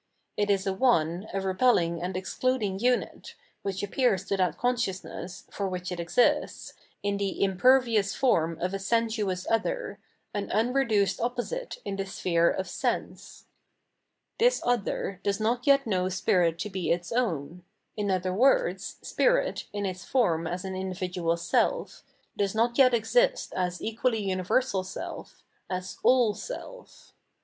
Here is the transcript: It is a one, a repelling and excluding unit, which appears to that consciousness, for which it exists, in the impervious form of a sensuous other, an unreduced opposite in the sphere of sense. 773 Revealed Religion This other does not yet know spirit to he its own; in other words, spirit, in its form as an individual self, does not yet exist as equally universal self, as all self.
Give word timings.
It 0.35 0.49
is 0.49 0.65
a 0.65 0.73
one, 0.73 1.27
a 1.31 1.39
repelling 1.39 2.01
and 2.01 2.17
excluding 2.17 2.79
unit, 2.79 3.35
which 3.61 3.83
appears 3.83 4.25
to 4.25 4.37
that 4.37 4.57
consciousness, 4.57 5.43
for 5.51 5.69
which 5.69 5.91
it 5.91 5.99
exists, 5.99 6.73
in 7.03 7.17
the 7.17 7.43
impervious 7.43 8.15
form 8.15 8.57
of 8.59 8.73
a 8.73 8.79
sensuous 8.79 9.45
other, 9.47 9.99
an 10.33 10.49
unreduced 10.51 11.21
opposite 11.21 11.77
in 11.85 11.97
the 11.97 12.07
sphere 12.07 12.49
of 12.49 12.67
sense. 12.67 13.45
773 14.39 14.71
Revealed 14.71 14.87
Religion 14.87 15.21
This 15.21 15.21
other 15.21 15.21
does 15.29 15.39
not 15.39 15.67
yet 15.67 15.85
know 15.85 16.09
spirit 16.09 16.57
to 16.57 16.69
he 16.69 16.91
its 16.91 17.11
own; 17.11 17.63
in 17.95 18.09
other 18.09 18.33
words, 18.33 18.97
spirit, 19.03 19.67
in 19.71 19.85
its 19.85 20.03
form 20.03 20.47
as 20.47 20.65
an 20.65 20.75
individual 20.75 21.37
self, 21.37 22.01
does 22.35 22.55
not 22.55 22.75
yet 22.79 22.95
exist 22.95 23.53
as 23.55 23.79
equally 23.79 24.27
universal 24.31 24.83
self, 24.83 25.43
as 25.69 25.99
all 26.01 26.33
self. 26.33 27.13